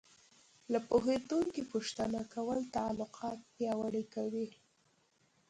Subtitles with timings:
[0.71, 4.47] له پوهېدونکي پوښتنه کول تعلقات پیاوړي کوي.